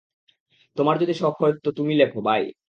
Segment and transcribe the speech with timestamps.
[0.77, 2.41] তোমার যদি শখ হয় তো তুমি লেখো, বাই।